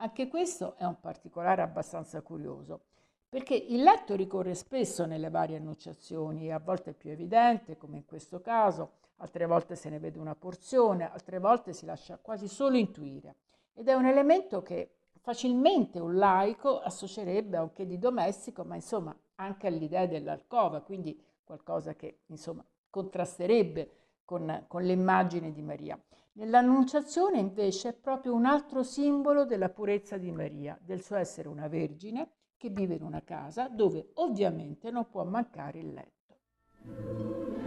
Anche 0.03 0.29
questo 0.29 0.77
è 0.79 0.85
un 0.85 0.99
particolare 0.99 1.61
abbastanza 1.61 2.23
curioso, 2.23 2.85
perché 3.29 3.55
il 3.55 3.83
letto 3.83 4.17
ricorre 4.17 4.55
spesso 4.55 5.05
nelle 5.05 5.29
varie 5.29 5.59
annunciazioni, 5.59 6.51
a 6.51 6.59
volte 6.59 6.93
è 6.93 6.95
più 6.95 7.11
evidente, 7.11 7.77
come 7.77 7.99
in 7.99 8.07
questo 8.07 8.41
caso, 8.41 8.93
altre 9.17 9.45
volte 9.45 9.77
se 9.77 9.91
ne 9.91 9.99
vede 9.99 10.19
una 10.19 10.35
porzione, 10.35 11.11
altre 11.11 11.39
volte 11.39 11.75
si 11.75 11.85
lascia 11.85 12.17
quasi 12.17 12.49
solo 12.49 12.79
intuire. 12.79 13.35
Ed 13.75 13.89
è 13.89 13.93
un 13.93 14.07
elemento 14.07 14.63
che 14.63 14.95
facilmente 15.21 16.01
un 16.01 16.17
laico 16.17 16.81
associerebbe 16.81 17.59
a 17.59 17.63
un 17.63 17.75
che 17.75 17.85
di 17.85 17.99
domestico, 17.99 18.65
ma 18.65 18.77
insomma 18.77 19.15
anche 19.35 19.67
all'idea 19.67 20.07
dell'alcova, 20.07 20.81
quindi 20.81 21.23
qualcosa 21.45 21.95
che 21.95 22.21
insomma 22.29 22.65
contrasterebbe 22.89 23.91
con, 24.25 24.65
con 24.67 24.83
l'immagine 24.83 25.53
di 25.53 25.61
Maria. 25.61 26.01
Nell'Annunciazione 26.41 27.39
invece 27.39 27.91
è 27.91 27.93
proprio 27.93 28.33
un 28.33 28.47
altro 28.47 28.83
simbolo 28.83 29.45
della 29.45 29.69
purezza 29.69 30.17
di 30.17 30.33
Maria, 30.33 30.79
del 30.81 31.03
suo 31.03 31.17
essere 31.17 31.49
una 31.49 31.69
vergine 31.69 32.31
che 32.57 32.71
vive 32.71 32.95
in 32.95 33.03
una 33.03 33.23
casa 33.23 33.69
dove 33.69 34.13
ovviamente 34.15 34.91
non 34.91 35.07
può 35.11 35.23
mancare 35.25 35.81
il 35.81 35.93
letto. 35.93 37.60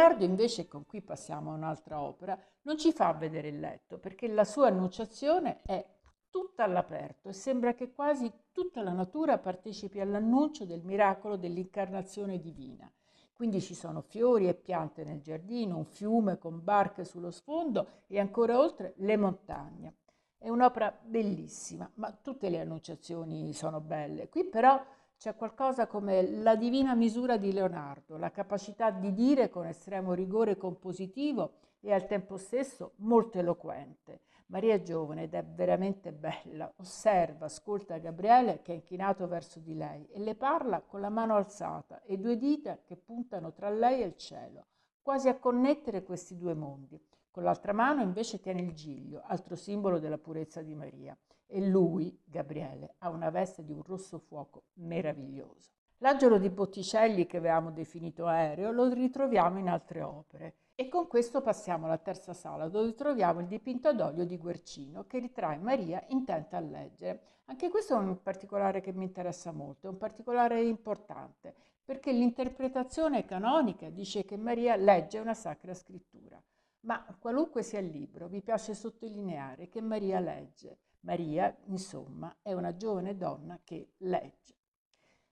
Leonardo 0.00 0.24
invece, 0.24 0.66
con 0.66 0.86
cui 0.86 1.02
passiamo 1.02 1.50
a 1.50 1.56
un'altra 1.56 2.00
opera, 2.00 2.38
non 2.62 2.78
ci 2.78 2.90
fa 2.90 3.12
vedere 3.12 3.48
il 3.48 3.60
letto 3.60 3.98
perché 3.98 4.28
la 4.28 4.44
sua 4.44 4.68
annunciazione 4.68 5.60
è 5.60 5.86
tutta 6.30 6.64
all'aperto 6.64 7.28
e 7.28 7.34
sembra 7.34 7.74
che 7.74 7.92
quasi 7.92 8.32
tutta 8.50 8.82
la 8.82 8.92
natura 8.92 9.36
partecipi 9.36 10.00
all'annuncio 10.00 10.64
del 10.64 10.82
miracolo 10.84 11.36
dell'incarnazione 11.36 12.40
divina. 12.40 12.90
Quindi 13.34 13.60
ci 13.60 13.74
sono 13.74 14.00
fiori 14.00 14.48
e 14.48 14.54
piante 14.54 15.04
nel 15.04 15.20
giardino, 15.20 15.76
un 15.76 15.84
fiume 15.84 16.38
con 16.38 16.64
barche 16.64 17.04
sullo 17.04 17.30
sfondo 17.30 18.04
e 18.06 18.18
ancora 18.18 18.58
oltre 18.58 18.94
le 18.96 19.18
montagne. 19.18 19.96
È 20.38 20.48
un'opera 20.48 20.98
bellissima, 21.02 21.90
ma 21.96 22.10
tutte 22.10 22.48
le 22.48 22.60
annunciazioni 22.60 23.52
sono 23.52 23.82
belle. 23.82 24.30
Qui 24.30 24.46
però 24.46 24.82
c'è 25.20 25.36
qualcosa 25.36 25.86
come 25.86 26.22
la 26.30 26.56
divina 26.56 26.94
misura 26.94 27.36
di 27.36 27.52
Leonardo, 27.52 28.16
la 28.16 28.30
capacità 28.30 28.90
di 28.90 29.12
dire 29.12 29.50
con 29.50 29.66
estremo 29.66 30.14
rigore 30.14 30.56
compositivo 30.56 31.52
e 31.80 31.92
al 31.92 32.06
tempo 32.06 32.38
stesso 32.38 32.92
molto 33.00 33.38
eloquente. 33.38 34.22
Maria 34.46 34.72
è 34.72 34.80
giovane 34.80 35.24
ed 35.24 35.34
è 35.34 35.44
veramente 35.44 36.10
bella, 36.12 36.72
osserva, 36.76 37.44
ascolta 37.44 37.98
Gabriele 37.98 38.62
che 38.62 38.72
è 38.72 38.76
inchinato 38.76 39.28
verso 39.28 39.60
di 39.60 39.74
lei 39.74 40.06
e 40.06 40.20
le 40.20 40.36
parla 40.36 40.80
con 40.80 41.02
la 41.02 41.10
mano 41.10 41.34
alzata 41.34 42.00
e 42.00 42.16
due 42.16 42.38
dita 42.38 42.78
che 42.82 42.96
puntano 42.96 43.52
tra 43.52 43.68
lei 43.68 44.00
e 44.00 44.06
il 44.06 44.16
cielo, 44.16 44.68
quasi 45.02 45.28
a 45.28 45.38
connettere 45.38 46.02
questi 46.02 46.38
due 46.38 46.54
mondi. 46.54 46.98
Con 47.30 47.42
l'altra 47.42 47.74
mano 47.74 48.00
invece 48.00 48.40
tiene 48.40 48.62
il 48.62 48.72
giglio, 48.72 49.20
altro 49.22 49.54
simbolo 49.54 49.98
della 49.98 50.16
purezza 50.16 50.62
di 50.62 50.74
Maria 50.74 51.14
e 51.50 51.60
lui, 51.60 52.16
Gabriele, 52.24 52.94
ha 52.98 53.10
una 53.10 53.30
veste 53.30 53.64
di 53.64 53.72
un 53.72 53.82
rosso 53.82 54.18
fuoco 54.18 54.64
meraviglioso. 54.74 55.70
L'angelo 55.98 56.38
di 56.38 56.48
Botticelli 56.48 57.26
che 57.26 57.36
avevamo 57.36 57.70
definito 57.70 58.24
aereo 58.24 58.70
lo 58.70 58.90
ritroviamo 58.90 59.58
in 59.58 59.68
altre 59.68 60.00
opere 60.00 60.54
e 60.74 60.88
con 60.88 61.06
questo 61.08 61.42
passiamo 61.42 61.84
alla 61.84 61.98
terza 61.98 62.32
sala 62.32 62.68
dove 62.68 62.94
troviamo 62.94 63.40
il 63.40 63.46
dipinto 63.46 63.88
ad 63.88 64.00
olio 64.00 64.24
di 64.24 64.38
Guercino 64.38 65.04
che 65.06 65.18
ritrae 65.18 65.58
Maria 65.58 66.02
intenta 66.08 66.56
a 66.56 66.60
leggere. 66.60 67.20
Anche 67.46 67.68
questo 67.68 67.94
è 67.94 67.98
un 67.98 68.22
particolare 68.22 68.80
che 68.80 68.92
mi 68.92 69.04
interessa 69.04 69.52
molto, 69.52 69.88
è 69.88 69.90
un 69.90 69.98
particolare 69.98 70.62
importante 70.62 71.54
perché 71.84 72.12
l'interpretazione 72.12 73.26
canonica 73.26 73.90
dice 73.90 74.24
che 74.24 74.38
Maria 74.38 74.76
legge 74.76 75.18
una 75.18 75.34
sacra 75.34 75.74
scrittura. 75.74 76.40
Ma 76.82 77.04
qualunque 77.18 77.62
sia 77.62 77.80
il 77.80 77.88
libro, 77.88 78.26
vi 78.28 78.40
piace 78.40 78.72
sottolineare 78.72 79.68
che 79.68 79.82
Maria 79.82 80.18
legge 80.18 80.78
Maria, 81.00 81.54
insomma, 81.66 82.34
è 82.42 82.52
una 82.52 82.76
giovane 82.76 83.16
donna 83.16 83.58
che 83.64 83.92
legge. 83.98 84.54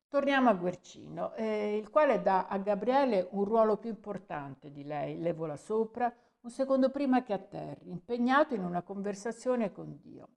Torniamo 0.09 0.49
a 0.49 0.55
Guercino, 0.55 1.35
eh, 1.35 1.77
il 1.77 1.91
quale 1.91 2.23
dà 2.23 2.47
a 2.47 2.57
Gabriele 2.59 3.29
un 3.33 3.45
ruolo 3.45 3.77
più 3.77 3.91
importante 3.91 4.71
di 4.71 4.83
lei, 4.85 5.19
le 5.19 5.35
vola 5.35 5.57
sopra, 5.57 6.13
un 6.41 6.51
secondo 6.51 6.91
prima 6.91 7.23
che 7.23 7.35
atterri, 7.35 7.91
impegnato 7.91 8.55
in 8.55 8.65
una 8.65 8.83
conversazione 8.83 9.71
con 9.71 9.99
Dio. 10.01 10.29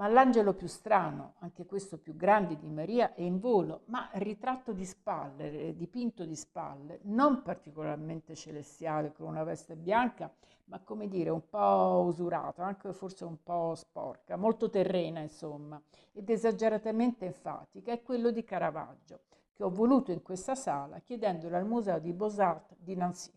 Ma 0.00 0.08
l'angelo 0.08 0.54
più 0.54 0.66
strano, 0.66 1.34
anche 1.40 1.66
questo 1.66 1.98
più 1.98 2.16
grande 2.16 2.56
di 2.56 2.70
Maria, 2.70 3.12
è 3.12 3.20
in 3.20 3.38
volo, 3.38 3.82
ma 3.88 4.08
ritratto 4.14 4.72
di 4.72 4.86
spalle, 4.86 5.52
eh, 5.52 5.76
dipinto 5.76 6.24
di 6.24 6.36
spalle, 6.36 7.00
non 7.02 7.42
particolarmente 7.42 8.34
celestiale, 8.34 9.12
con 9.12 9.26
una 9.26 9.44
veste 9.44 9.76
bianca, 9.76 10.32
ma 10.68 10.80
come 10.80 11.06
dire 11.06 11.28
un 11.28 11.46
po' 11.46 12.02
usurato, 12.06 12.62
anche 12.62 12.94
forse 12.94 13.26
un 13.26 13.42
po' 13.42 13.74
sporca, 13.74 14.36
molto 14.36 14.70
terrena 14.70 15.20
insomma, 15.20 15.78
ed 16.12 16.30
esageratamente 16.30 17.26
enfatica, 17.26 17.92
è 17.92 18.00
quello 18.00 18.30
di 18.30 18.42
Caravaggio, 18.42 19.24
che 19.52 19.62
ho 19.62 19.68
voluto 19.68 20.12
in 20.12 20.22
questa 20.22 20.54
sala 20.54 21.00
chiedendolo 21.00 21.58
al 21.58 21.66
Museo 21.66 21.98
di 21.98 22.14
Beaux-Arts 22.14 22.74
di 22.78 22.96
Nancy. 22.96 23.32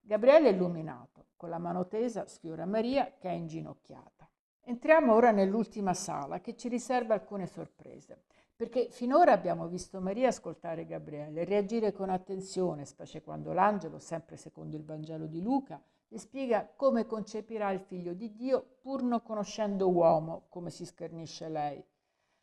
Gabriele 0.00 0.50
è 0.50 0.52
illuminato, 0.52 1.30
con 1.34 1.48
la 1.48 1.58
mano 1.58 1.88
tesa 1.88 2.28
sfiora 2.28 2.66
Maria 2.66 3.14
che 3.18 3.30
è 3.30 3.32
inginocchiata. 3.32 4.28
Entriamo 4.68 5.14
ora 5.14 5.30
nell'ultima 5.30 5.94
sala 5.94 6.42
che 6.42 6.54
ci 6.54 6.68
riserva 6.68 7.14
alcune 7.14 7.46
sorprese, 7.46 8.24
perché 8.54 8.88
finora 8.90 9.32
abbiamo 9.32 9.66
visto 9.66 9.98
Maria 9.98 10.28
ascoltare 10.28 10.84
Gabriele, 10.84 11.46
reagire 11.46 11.90
con 11.90 12.10
attenzione, 12.10 12.84
specie 12.84 13.22
quando 13.22 13.54
l'angelo, 13.54 13.98
sempre 13.98 14.36
secondo 14.36 14.76
il 14.76 14.84
Vangelo 14.84 15.24
di 15.24 15.40
Luca, 15.40 15.80
le 16.08 16.18
spiega 16.18 16.70
come 16.76 17.06
concepirà 17.06 17.70
il 17.70 17.80
figlio 17.80 18.12
di 18.12 18.34
Dio 18.34 18.76
pur 18.82 19.02
non 19.02 19.22
conoscendo 19.22 19.88
uomo, 19.88 20.44
come 20.50 20.68
si 20.68 20.84
schernisce 20.84 21.48
lei. 21.48 21.82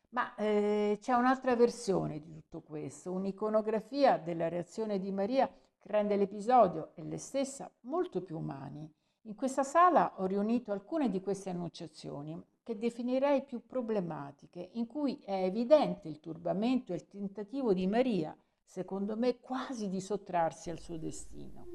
Ma 0.09 0.33
eh, 0.33 0.97
c'è 0.99 1.13
un'altra 1.13 1.55
versione 1.55 2.19
di 2.19 2.33
tutto 2.33 2.61
questo, 2.61 3.11
un'iconografia 3.11 4.17
della 4.17 4.47
reazione 4.47 4.97
di 4.97 5.11
Maria 5.11 5.47
che 5.47 5.91
rende 5.91 6.15
l'episodio 6.15 6.89
e 6.95 7.03
lei 7.03 7.19
stessa 7.19 7.71
molto 7.81 8.23
più 8.23 8.39
umani. 8.39 8.91
In 9.27 9.33
questa 9.33 9.63
sala 9.63 10.13
ho 10.17 10.27
riunito 10.27 10.71
alcune 10.71 11.09
di 11.09 11.19
queste 11.19 11.49
annunciazioni 11.49 12.39
che 12.61 12.77
definirei 12.77 13.43
più 13.43 13.65
problematiche, 13.65 14.69
in 14.73 14.85
cui 14.85 15.19
è 15.23 15.45
evidente 15.45 16.07
il 16.07 16.19
turbamento 16.19 16.91
e 16.91 16.97
il 16.97 17.07
tentativo 17.07 17.73
di 17.73 17.87
Maria, 17.87 18.37
secondo 18.63 19.17
me 19.17 19.39
quasi 19.39 19.89
di 19.89 19.99
sottrarsi 19.99 20.69
al 20.69 20.79
suo 20.79 20.97
destino. 20.97 21.65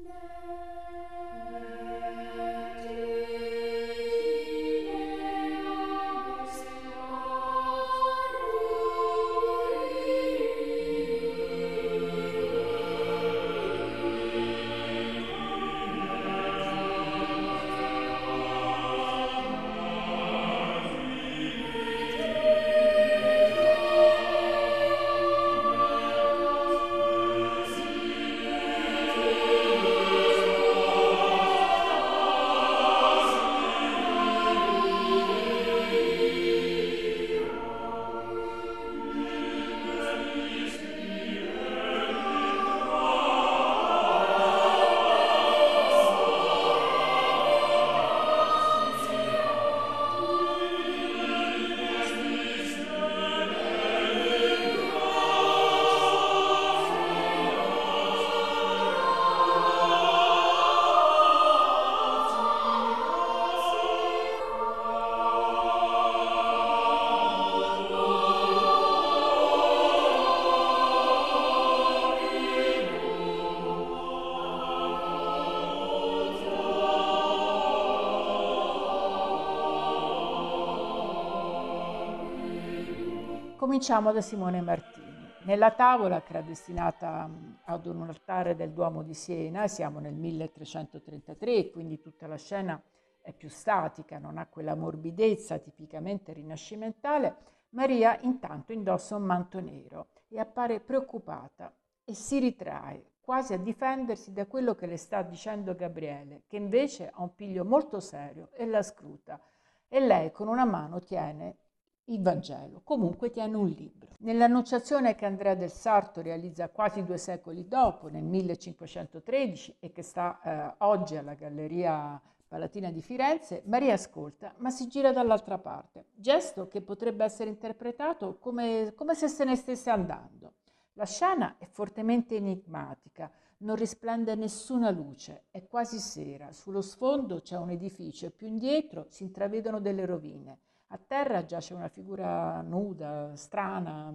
Cominciamo 83.61 84.11
da 84.11 84.21
Simone 84.21 84.59
Martini. 84.59 85.23
Nella 85.43 85.69
tavola 85.69 86.23
che 86.23 86.31
era 86.33 86.41
destinata 86.41 87.29
ad 87.65 87.85
un 87.85 88.01
altare 88.01 88.55
del 88.55 88.71
Duomo 88.71 89.03
di 89.03 89.13
Siena, 89.13 89.67
siamo 89.67 89.99
nel 89.99 90.15
1333, 90.15 91.69
quindi 91.69 91.99
tutta 91.99 92.25
la 92.25 92.37
scena 92.37 92.81
è 93.21 93.31
più 93.33 93.49
statica, 93.49 94.17
non 94.17 94.39
ha 94.39 94.47
quella 94.47 94.73
morbidezza 94.73 95.59
tipicamente 95.59 96.33
rinascimentale, 96.33 97.35
Maria 97.69 98.19
intanto 98.21 98.73
indossa 98.73 99.15
un 99.15 99.25
manto 99.25 99.59
nero 99.59 100.07
e 100.27 100.39
appare 100.39 100.79
preoccupata 100.79 101.71
e 102.03 102.15
si 102.15 102.39
ritrae 102.39 103.11
quasi 103.21 103.53
a 103.53 103.59
difendersi 103.59 104.33
da 104.33 104.47
quello 104.47 104.73
che 104.73 104.87
le 104.87 104.97
sta 104.97 105.21
dicendo 105.21 105.75
Gabriele, 105.75 106.45
che 106.47 106.55
invece 106.55 107.11
ha 107.13 107.21
un 107.21 107.35
piglio 107.35 107.63
molto 107.63 107.99
serio 107.99 108.49
e 108.53 108.65
la 108.65 108.81
scruta. 108.81 109.39
E 109.87 109.99
lei 109.99 110.31
con 110.31 110.47
una 110.47 110.65
mano 110.65 110.99
tiene 110.99 111.57
il 112.05 112.21
Vangelo, 112.21 112.81
comunque 112.83 113.29
tiene 113.29 113.55
un 113.55 113.67
libro. 113.67 114.15
Nell'annunciazione 114.19 115.15
che 115.15 115.25
Andrea 115.25 115.55
del 115.55 115.71
Sarto 115.71 116.21
realizza 116.21 116.69
quasi 116.69 117.03
due 117.03 117.17
secoli 117.17 117.67
dopo, 117.67 118.07
nel 118.07 118.23
1513, 118.23 119.77
e 119.79 119.91
che 119.91 120.01
sta 120.01 120.39
eh, 120.41 120.75
oggi 120.79 121.15
alla 121.15 121.33
Galleria 121.33 122.21
Palatina 122.47 122.91
di 122.91 123.01
Firenze, 123.01 123.63
Maria 123.65 123.93
ascolta, 123.93 124.53
ma 124.57 124.69
si 124.69 124.87
gira 124.87 125.13
dall'altra 125.13 125.57
parte, 125.57 126.07
gesto 126.13 126.67
che 126.67 126.81
potrebbe 126.81 127.23
essere 127.23 127.49
interpretato 127.49 128.37
come, 128.39 128.91
come 128.93 129.15
se 129.15 129.29
se 129.29 129.45
ne 129.45 129.55
stesse 129.55 129.89
andando. 129.89 130.55
La 130.95 131.05
scena 131.05 131.55
è 131.57 131.65
fortemente 131.65 132.35
enigmatica, 132.35 133.31
non 133.59 133.77
risplende 133.77 134.35
nessuna 134.35 134.89
luce, 134.89 135.45
è 135.49 135.65
quasi 135.65 135.97
sera, 135.97 136.51
sullo 136.51 136.81
sfondo 136.81 137.39
c'è 137.39 137.55
un 137.55 137.69
edificio 137.69 138.25
e 138.25 138.31
più 138.31 138.47
indietro 138.47 139.05
si 139.07 139.23
intravedono 139.23 139.79
delle 139.79 140.05
rovine. 140.05 140.59
A 140.93 140.99
terra 141.07 141.45
giace 141.45 141.73
una 141.73 141.87
figura 141.87 142.59
nuda, 142.59 143.33
strana, 143.35 144.13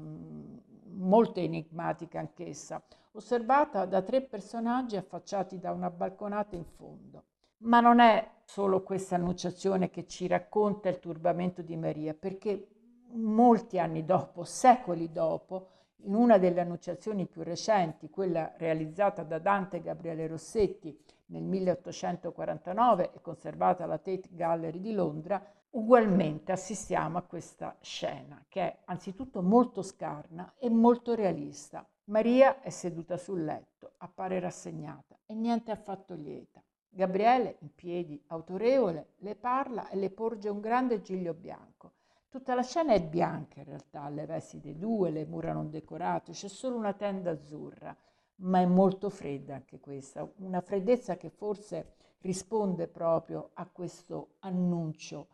molto 0.90 1.40
enigmatica 1.40 2.18
anch'essa, 2.18 2.82
osservata 3.12 3.86
da 3.86 4.02
tre 4.02 4.20
personaggi 4.20 4.96
affacciati 4.96 5.58
da 5.58 5.72
una 5.72 5.88
balconata 5.88 6.54
in 6.54 6.66
fondo. 6.66 7.24
Ma 7.60 7.80
non 7.80 7.98
è 7.98 8.30
solo 8.44 8.82
questa 8.82 9.14
annunciazione 9.14 9.88
che 9.88 10.06
ci 10.06 10.26
racconta 10.26 10.90
il 10.90 10.98
turbamento 10.98 11.62
di 11.62 11.76
Maria, 11.76 12.12
perché 12.12 12.68
molti 13.12 13.78
anni 13.78 14.04
dopo, 14.04 14.44
secoli 14.44 15.10
dopo, 15.10 15.68
in 16.02 16.14
una 16.14 16.36
delle 16.36 16.60
annunciazioni 16.60 17.24
più 17.24 17.42
recenti, 17.42 18.10
quella 18.10 18.52
realizzata 18.58 19.22
da 19.22 19.38
Dante 19.38 19.80
Gabriele 19.80 20.26
Rossetti 20.26 20.94
nel 21.28 21.42
1849 21.42 23.12
e 23.14 23.20
conservata 23.22 23.84
alla 23.84 23.96
Tate 23.96 24.28
Gallery 24.30 24.78
di 24.78 24.92
Londra, 24.92 25.42
ugualmente 25.76 26.52
assistiamo 26.52 27.18
a 27.18 27.22
questa 27.22 27.76
scena 27.80 28.42
che 28.48 28.60
è 28.62 28.78
anzitutto 28.86 29.42
molto 29.42 29.82
scarna 29.82 30.54
e 30.58 30.70
molto 30.70 31.14
realista. 31.14 31.86
Maria 32.04 32.60
è 32.60 32.70
seduta 32.70 33.18
sul 33.18 33.44
letto, 33.44 33.92
appare 33.98 34.40
rassegnata 34.40 35.18
e 35.26 35.34
niente 35.34 35.70
affatto 35.70 36.14
lieta. 36.14 36.62
Gabriele, 36.88 37.56
in 37.60 37.74
piedi, 37.74 38.22
autorevole, 38.28 39.12
le 39.16 39.34
parla 39.34 39.88
e 39.90 39.96
le 39.96 40.10
porge 40.10 40.48
un 40.48 40.60
grande 40.60 41.02
giglio 41.02 41.34
bianco. 41.34 41.92
Tutta 42.30 42.54
la 42.54 42.62
scena 42.62 42.94
è 42.94 43.02
bianca 43.02 43.58
in 43.58 43.66
realtà, 43.66 44.08
le 44.08 44.24
vesti 44.24 44.60
dei 44.60 44.78
due, 44.78 45.10
le 45.10 45.26
mura 45.26 45.52
non 45.52 45.68
decorate, 45.68 46.32
c'è 46.32 46.48
solo 46.48 46.76
una 46.76 46.94
tenda 46.94 47.32
azzurra, 47.32 47.94
ma 48.36 48.60
è 48.60 48.66
molto 48.66 49.10
fredda 49.10 49.54
anche 49.54 49.78
questa, 49.78 50.26
una 50.36 50.62
freddezza 50.62 51.18
che 51.18 51.28
forse 51.28 51.96
risponde 52.20 52.88
proprio 52.88 53.50
a 53.54 53.66
questo 53.66 54.36
annuncio 54.40 55.28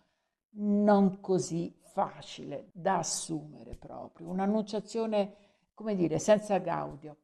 non 0.55 1.21
così 1.21 1.75
facile 1.93 2.69
da 2.73 2.99
assumere 2.99 3.77
proprio, 3.77 4.29
un'annunciazione, 4.29 5.35
come 5.75 5.95
dire, 5.95 6.19
senza 6.19 6.59
gaudio. 6.59 7.17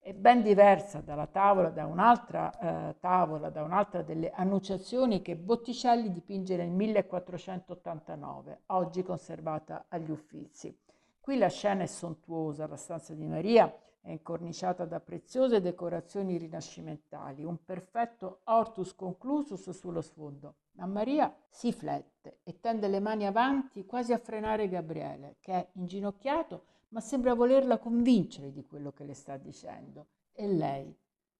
è 0.00 0.14
ben 0.14 0.42
diversa 0.42 1.00
dalla 1.00 1.26
tavola, 1.26 1.68
da 1.70 1.84
un'altra 1.84 2.90
eh, 2.90 2.98
tavola, 2.98 3.50
da 3.50 3.62
un'altra 3.62 4.02
delle 4.02 4.30
annunciazioni 4.30 5.20
che 5.20 5.36
Botticelli 5.36 6.10
dipinge 6.10 6.56
nel 6.56 6.70
1489, 6.70 8.62
oggi 8.66 9.02
conservata 9.02 9.84
agli 9.88 10.10
Uffizi. 10.10 10.74
Qui 11.20 11.36
la 11.36 11.48
scena 11.48 11.82
è 11.82 11.86
sontuosa, 11.86 12.66
la 12.66 12.76
stanza 12.76 13.12
di 13.12 13.26
Maria 13.26 13.70
è 14.00 14.10
incorniciata 14.10 14.86
da 14.86 15.00
preziose 15.00 15.60
decorazioni 15.60 16.38
rinascimentali, 16.38 17.44
un 17.44 17.62
perfetto 17.62 18.40
hortus 18.44 18.94
conclusus 18.94 19.68
sullo 19.70 20.00
sfondo. 20.00 20.54
Ma 20.78 20.86
Maria 20.86 21.34
si 21.48 21.72
flette 21.72 22.38
e 22.42 22.58
tende 22.60 22.88
le 22.88 23.00
mani 23.00 23.26
avanti 23.26 23.84
quasi 23.84 24.12
a 24.12 24.18
frenare 24.18 24.68
Gabriele, 24.68 25.36
che 25.40 25.52
è 25.52 25.68
inginocchiato 25.74 26.64
ma 26.90 27.00
sembra 27.00 27.34
volerla 27.34 27.78
convincere 27.78 28.52
di 28.52 28.64
quello 28.64 28.92
che 28.92 29.04
le 29.04 29.14
sta 29.14 29.36
dicendo. 29.36 30.06
E 30.32 30.46
lei, 30.46 30.96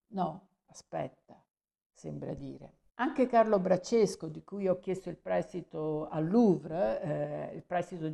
no, 0.09 0.49
aspetta, 0.67 1.43
sembra 1.93 2.35
dire. 2.35 2.75
Anche 3.01 3.29
Carlo 3.29 3.61
Braccesco, 3.61 4.27
di 4.27 4.43
cui 4.43 4.67
ho 4.67 4.81
chiesto 4.81 5.09
il 5.09 5.17
prestito 5.17 6.09
al 6.09 6.29
Louvre, 6.29 7.01
eh, 7.01 7.55
il 7.55 7.63
prestito 7.63 8.11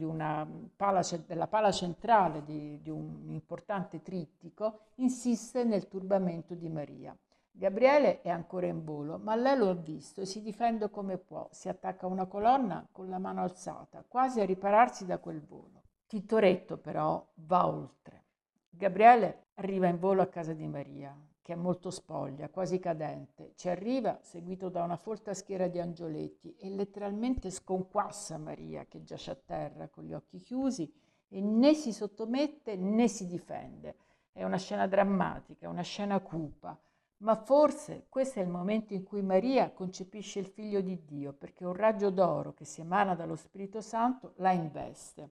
pala, 0.77 1.01
della 1.27 1.47
pala 1.47 1.73
centrale 1.73 2.45
di, 2.45 2.81
di 2.83 2.91
un 2.91 3.31
importante 3.31 4.03
trittico, 4.03 4.81
insiste 4.97 5.65
nel 5.65 5.89
turbamento 5.89 6.55
di 6.55 6.69
Maria. 6.69 7.17
Gabriele 7.57 8.21
è 8.21 8.31
ancora 8.31 8.67
in 8.67 8.83
volo, 8.83 9.17
ma 9.17 9.37
lei 9.37 9.57
lo 9.57 9.71
ha 9.71 9.75
visto 9.75 10.21
e 10.21 10.27
si 10.27 10.43
difende 10.43 10.91
come 10.91 11.19
può. 11.19 11.47
Si 11.53 11.69
attacca 11.69 12.07
a 12.07 12.09
una 12.09 12.27
colonna 12.27 12.85
con 12.91 13.09
la 13.09 13.21
mano 13.21 13.43
alzata, 13.43 14.05
quasi 14.07 14.41
a 14.41 14.45
ripararsi 14.45 15.07
da 15.07 15.19
quel 15.19 15.41
volo. 15.41 15.83
Tintoretto 16.09 16.79
però 16.79 17.25
va 17.35 17.69
oltre. 17.69 18.25
Gabriele 18.69 19.51
arriva 19.55 19.87
in 19.87 20.01
volo 20.01 20.21
a 20.21 20.27
casa 20.27 20.53
di 20.53 20.67
Maria, 20.67 21.17
che 21.41 21.53
è 21.53 21.57
molto 21.57 21.91
spoglia, 21.91 22.49
quasi 22.49 22.81
cadente. 22.81 23.53
Ci 23.55 23.69
arriva 23.69 24.19
seguito 24.21 24.69
da 24.69 24.83
una 24.83 24.97
folta 24.97 25.33
schiera 25.33 25.69
di 25.69 25.79
angioletti 25.79 26.57
e 26.57 26.69
letteralmente 26.71 27.51
sconquassa 27.51 28.37
Maria, 28.37 28.85
che 28.87 29.05
giace 29.05 29.31
a 29.31 29.37
terra 29.37 29.87
con 29.87 30.03
gli 30.03 30.13
occhi 30.13 30.41
chiusi 30.41 30.93
e 31.29 31.41
né 31.41 31.73
si 31.75 31.93
sottomette 31.93 32.75
né 32.75 33.07
si 33.07 33.29
difende. 33.29 33.95
È 34.33 34.43
una 34.43 34.59
scena 34.59 34.89
drammatica, 34.89 35.69
una 35.69 35.83
scena 35.83 36.19
cupa, 36.19 36.77
ma 37.19 37.37
forse 37.37 38.07
questo 38.09 38.41
è 38.41 38.43
il 38.43 38.49
momento 38.49 38.93
in 38.93 39.05
cui 39.05 39.23
Maria 39.23 39.73
concepisce 39.73 40.41
il 40.41 40.47
figlio 40.47 40.81
di 40.81 41.05
Dio, 41.05 41.33
perché 41.33 41.65
un 41.65 41.75
raggio 41.75 42.11
d'oro 42.11 42.53
che 42.53 42.65
si 42.65 42.81
emana 42.81 43.15
dallo 43.15 43.37
Spirito 43.37 43.81
Santo 43.81 44.33
la 44.37 44.53
investe. 44.53 45.31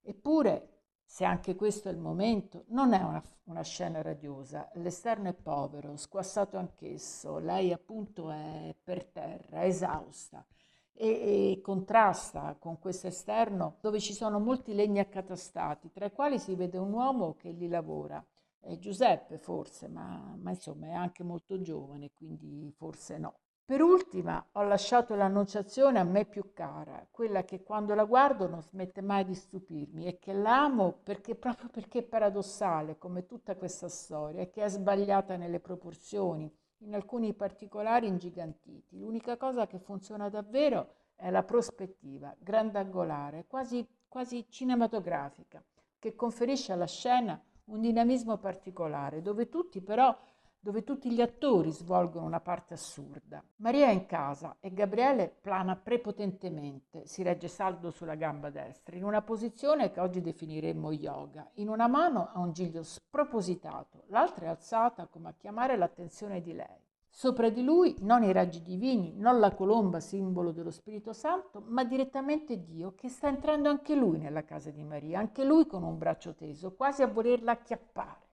Eppure, 0.00 0.78
se 1.04 1.24
anche 1.24 1.54
questo 1.54 1.88
è 1.88 1.92
il 1.92 1.98
momento, 1.98 2.64
non 2.68 2.92
è 2.92 3.02
una, 3.02 3.22
una 3.44 3.62
scena 3.62 4.02
radiosa. 4.02 4.70
L'esterno 4.74 5.28
è 5.28 5.34
povero, 5.34 5.96
squassato 5.96 6.58
anch'esso, 6.58 7.38
lei 7.38 7.72
appunto 7.72 8.30
è 8.30 8.74
per 8.82 9.06
terra, 9.06 9.64
esausta 9.64 10.44
e, 10.92 11.52
e, 11.52 11.60
contrasta 11.62 12.56
con 12.58 12.78
questo 12.78 13.06
esterno 13.06 13.76
dove 13.80 14.00
ci 14.00 14.12
sono 14.12 14.40
molti 14.40 14.74
legni 14.74 14.98
accatastati, 14.98 15.90
tra 15.92 16.06
i 16.06 16.12
quali 16.12 16.38
si 16.38 16.54
vede 16.56 16.76
un 16.76 16.92
uomo 16.92 17.34
che 17.36 17.50
li 17.50 17.68
lavora. 17.68 18.24
È 18.60 18.76
Giuseppe 18.78 19.38
forse, 19.38 19.88
ma, 19.88 20.34
ma 20.36 20.50
insomma 20.50 20.86
è 20.88 20.92
anche 20.92 21.22
molto 21.22 21.60
giovane, 21.60 22.10
quindi 22.12 22.72
forse 22.76 23.18
no. 23.18 23.38
Per 23.68 23.82
ultima 23.82 24.42
ho 24.52 24.62
lasciato 24.62 25.14
l'annunciazione 25.14 25.98
a 25.98 26.04
me 26.04 26.24
più 26.24 26.52
cara, 26.54 27.06
quella 27.10 27.44
che 27.44 27.62
quando 27.62 27.94
la 27.94 28.04
guardo 28.04 28.48
non 28.48 28.62
smette 28.62 29.02
mai 29.02 29.26
di 29.26 29.34
stupirmi 29.34 30.06
e 30.06 30.18
che 30.18 30.32
l'amo 30.32 31.00
perché, 31.02 31.34
proprio 31.34 31.68
perché 31.68 31.98
è 31.98 32.02
paradossale 32.02 32.96
come 32.96 33.26
tutta 33.26 33.56
questa 33.56 33.88
storia 33.88 34.48
che 34.48 34.62
è 34.62 34.68
sbagliata 34.68 35.36
nelle 35.36 35.60
proporzioni, 35.60 36.50
in 36.78 36.94
alcuni 36.94 37.34
particolari 37.34 38.06
ingigantiti. 38.06 38.98
L'unica 38.98 39.36
cosa 39.36 39.66
che 39.66 39.78
funziona 39.78 40.30
davvero 40.30 40.94
è 41.14 41.30
la 41.30 41.42
prospettiva, 41.42 42.34
grandangolare, 42.38 43.44
quasi, 43.46 43.86
quasi 44.08 44.46
cinematografica, 44.48 45.62
che 45.98 46.14
conferisce 46.14 46.72
alla 46.72 46.86
scena 46.86 47.38
un 47.68 47.80
dinamismo 47.80 48.36
particolare, 48.36 49.22
dove 49.22 49.48
tutti 49.48 49.80
però 49.80 50.16
dove 50.60 50.82
tutti 50.82 51.10
gli 51.12 51.20
attori 51.20 51.70
svolgono 51.70 52.26
una 52.26 52.40
parte 52.40 52.74
assurda. 52.74 53.42
Maria 53.56 53.86
è 53.86 53.92
in 53.92 54.06
casa 54.06 54.56
e 54.60 54.72
Gabriele 54.72 55.28
plana 55.40 55.76
prepotentemente, 55.76 57.06
si 57.06 57.22
regge 57.22 57.48
saldo 57.48 57.90
sulla 57.90 58.16
gamba 58.16 58.50
destra, 58.50 58.96
in 58.96 59.04
una 59.04 59.22
posizione 59.22 59.92
che 59.92 60.00
oggi 60.00 60.20
definiremmo 60.20 60.90
yoga. 60.90 61.48
In 61.54 61.68
una 61.68 61.86
mano 61.86 62.30
ha 62.32 62.40
un 62.40 62.52
giglio 62.52 62.82
spropositato, 62.82 64.04
l'altra 64.08 64.46
è 64.46 64.48
alzata 64.48 65.06
come 65.06 65.28
a 65.28 65.34
chiamare 65.38 65.76
l'attenzione 65.76 66.42
di 66.42 66.52
lei. 66.52 66.87
Sopra 67.18 67.48
di 67.50 67.64
lui 67.64 67.96
non 67.98 68.22
i 68.22 68.30
raggi 68.30 68.62
divini, 68.62 69.12
non 69.16 69.40
la 69.40 69.52
colomba 69.52 69.98
simbolo 69.98 70.52
dello 70.52 70.70
Spirito 70.70 71.12
Santo, 71.12 71.64
ma 71.66 71.82
direttamente 71.82 72.62
Dio 72.62 72.94
che 72.94 73.08
sta 73.08 73.26
entrando 73.26 73.68
anche 73.68 73.96
lui 73.96 74.18
nella 74.18 74.44
casa 74.44 74.70
di 74.70 74.84
Maria, 74.84 75.18
anche 75.18 75.42
lui 75.42 75.66
con 75.66 75.82
un 75.82 75.98
braccio 75.98 76.36
teso, 76.36 76.76
quasi 76.76 77.02
a 77.02 77.08
volerla 77.08 77.50
acchiappare. 77.50 78.28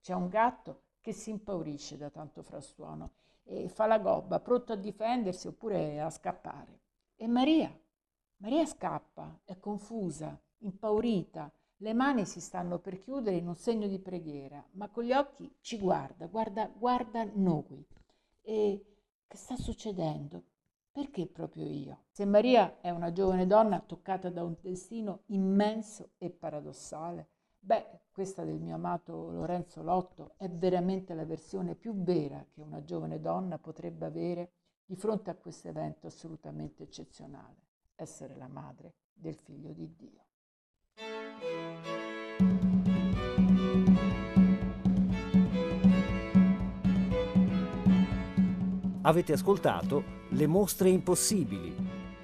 C'è 0.00 0.14
un 0.14 0.28
gatto 0.28 0.84
che 1.02 1.12
si 1.12 1.28
impaurisce 1.28 1.98
da 1.98 2.08
tanto 2.08 2.40
frastuono 2.42 3.10
e 3.42 3.68
fa 3.68 3.84
la 3.84 3.98
gobba, 3.98 4.40
pronto 4.40 4.72
a 4.72 4.76
difendersi 4.76 5.46
oppure 5.46 6.00
a 6.00 6.08
scappare. 6.08 6.80
E 7.16 7.26
Maria? 7.26 7.70
Maria 8.38 8.64
scappa, 8.64 9.38
è 9.44 9.58
confusa, 9.58 10.34
impaurita, 10.60 11.52
le 11.76 11.92
mani 11.92 12.24
si 12.24 12.40
stanno 12.40 12.78
per 12.78 12.96
chiudere 12.96 13.36
in 13.36 13.48
un 13.48 13.56
segno 13.56 13.86
di 13.86 13.98
preghiera, 13.98 14.64
ma 14.70 14.88
con 14.88 15.04
gli 15.04 15.12
occhi 15.12 15.54
ci 15.60 15.78
guarda, 15.78 16.24
guarda, 16.24 16.72
guarda 16.74 17.28
noi. 17.34 17.86
E 18.50 18.84
che 19.28 19.36
sta 19.36 19.54
succedendo? 19.54 20.42
Perché 20.90 21.28
proprio 21.28 21.66
io? 21.66 22.06
Se 22.10 22.24
Maria 22.24 22.80
è 22.80 22.90
una 22.90 23.12
giovane 23.12 23.46
donna 23.46 23.78
toccata 23.78 24.28
da 24.28 24.42
un 24.42 24.56
destino 24.60 25.20
immenso 25.26 26.14
e 26.18 26.30
paradossale, 26.30 27.28
Beh, 27.60 28.00
questa 28.10 28.42
del 28.42 28.58
mio 28.58 28.74
amato 28.74 29.30
Lorenzo 29.30 29.82
Lotto 29.82 30.32
è 30.36 30.48
veramente 30.48 31.14
la 31.14 31.24
versione 31.24 31.76
più 31.76 31.94
vera 32.02 32.44
che 32.50 32.60
una 32.60 32.82
giovane 32.82 33.20
donna 33.20 33.58
potrebbe 33.58 34.06
avere 34.06 34.52
di 34.84 34.96
fronte 34.96 35.30
a 35.30 35.36
questo 35.36 35.68
evento 35.68 36.08
assolutamente 36.08 36.82
eccezionale, 36.82 37.54
essere 37.94 38.34
la 38.34 38.48
madre 38.48 38.94
del 39.12 39.36
figlio 39.36 39.72
di 39.72 39.94
Dio. 39.94 40.24
Avete 49.02 49.32
ascoltato 49.32 50.04
Le 50.28 50.46
mostre 50.46 50.90
impossibili, 50.90 51.74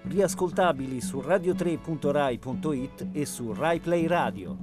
riascoltabili 0.02 1.00
su 1.00 1.20
radio3.rai.it 1.20 3.06
e 3.12 3.24
su 3.24 3.54
RaiPlay 3.54 4.06
Radio. 4.06 4.58